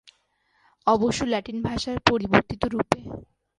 অবশ্য 0.87 1.19
ল্যাটিন 1.23 1.57
ভাষার 1.61 1.97
পরিবর্তিত 2.09 2.61
রূপে। 2.65 2.99